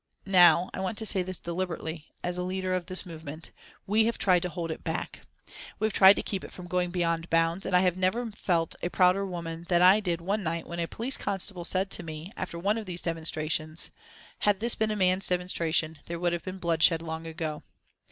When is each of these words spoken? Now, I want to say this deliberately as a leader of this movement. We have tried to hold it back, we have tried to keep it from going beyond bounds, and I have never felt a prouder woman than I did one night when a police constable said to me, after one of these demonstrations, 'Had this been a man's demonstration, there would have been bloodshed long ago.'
Now, 0.25 0.71
I 0.73 0.79
want 0.79 0.97
to 0.97 1.05
say 1.05 1.21
this 1.21 1.37
deliberately 1.39 2.09
as 2.23 2.39
a 2.39 2.43
leader 2.43 2.73
of 2.73 2.87
this 2.87 3.05
movement. 3.05 3.51
We 3.85 4.05
have 4.05 4.17
tried 4.17 4.41
to 4.41 4.49
hold 4.49 4.71
it 4.71 4.83
back, 4.83 5.19
we 5.77 5.85
have 5.85 5.93
tried 5.93 6.15
to 6.15 6.23
keep 6.23 6.43
it 6.43 6.51
from 6.51 6.65
going 6.65 6.89
beyond 6.89 7.29
bounds, 7.29 7.67
and 7.67 7.75
I 7.75 7.81
have 7.81 7.97
never 7.97 8.31
felt 8.31 8.75
a 8.81 8.89
prouder 8.89 9.27
woman 9.27 9.67
than 9.69 9.83
I 9.83 9.99
did 9.99 10.19
one 10.19 10.41
night 10.41 10.65
when 10.65 10.79
a 10.79 10.87
police 10.87 11.17
constable 11.17 11.65
said 11.65 11.91
to 11.91 12.01
me, 12.01 12.31
after 12.35 12.57
one 12.57 12.79
of 12.79 12.87
these 12.87 13.03
demonstrations, 13.03 13.91
'Had 14.39 14.59
this 14.59 14.73
been 14.73 14.89
a 14.89 14.95
man's 14.95 15.27
demonstration, 15.27 15.99
there 16.07 16.17
would 16.19 16.33
have 16.33 16.43
been 16.45 16.57
bloodshed 16.57 17.03
long 17.03 17.27
ago.' 17.27 17.61